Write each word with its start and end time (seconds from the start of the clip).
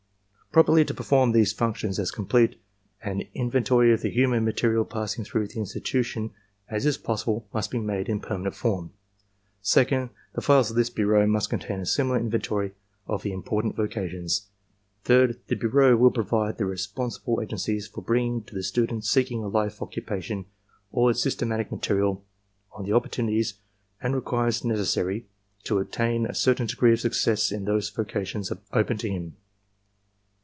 Properly 0.53 0.83
to 0.83 0.93
perform 0.93 1.31
these 1.31 1.53
functions 1.53 1.97
as 1.97 2.11
complete 2.11 2.59
an 3.01 3.21
in 3.33 3.49
ventory 3.49 3.93
of 3.93 4.01
the 4.01 4.09
human 4.09 4.43
material 4.43 4.83
passing 4.83 5.23
through 5.23 5.47
the 5.47 5.59
institution 5.59 6.31
as 6.67 6.85
is 6.85 6.97
possible 6.97 7.47
must 7.53 7.71
be 7.71 7.79
made 7.79 8.09
in 8.09 8.19
permanent 8.19 8.53
form. 8.53 8.91
Second, 9.61 10.09
the 10.33 10.41
files 10.41 10.69
of 10.69 10.75
this 10.75 10.89
bureau 10.89 11.25
must 11.25 11.49
contain 11.49 11.79
a 11.79 11.85
similar 11.85 12.19
inventory 12.19 12.73
of 13.07 13.23
the 13.23 13.31
impor 13.31 13.61
tant 13.61 13.77
vocations. 13.77 14.47
Third, 15.05 15.39
the 15.47 15.55
bureau 15.55 15.95
will 15.95 16.11
provide 16.11 16.57
the 16.57 16.65
responsible 16.65 17.39
agencies 17.39 17.87
for 17.87 18.01
bringing 18.01 18.43
to 18.43 18.53
the 18.53 18.61
student 18.61 19.05
seeking 19.05 19.41
a 19.45 19.47
life 19.47 19.81
occupation 19.81 20.47
180 20.89 20.91
ARMY 20.91 20.97
MfiNTAL 20.97 20.97
TESTS 20.97 20.97
all 20.97 21.09
its 21.09 21.21
systematic 21.23 21.71
material 21.71 22.25
on 22.73 22.83
the 22.83 22.91
opportunities 22.91 23.53
and 24.01 24.13
require 24.13 24.47
ments 24.47 24.65
necessary 24.65 25.27
to 25.63 25.79
attain 25.79 26.25
a 26.25 26.35
certain 26.35 26.65
degree 26.67 26.91
of 26.91 26.99
success 26.99 27.53
in 27.53 27.63
those 27.63 27.89
vocations 27.89 28.51
open 28.73 28.97
to 28.97 29.07
him. 29.07 29.37